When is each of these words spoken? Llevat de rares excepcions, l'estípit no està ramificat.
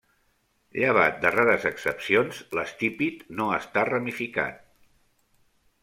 Llevat 0.83 1.19
de 1.25 1.31
rares 1.35 1.67
excepcions, 1.71 2.41
l'estípit 2.59 3.23
no 3.41 3.51
està 3.61 3.85
ramificat. 3.95 4.61